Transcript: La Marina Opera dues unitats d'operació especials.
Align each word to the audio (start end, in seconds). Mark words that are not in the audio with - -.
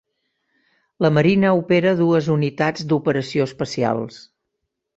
La 1.05 1.11
Marina 1.17 1.51
Opera 1.59 1.93
dues 2.01 2.31
unitats 2.37 2.89
d'operació 2.93 3.49
especials. 3.51 4.21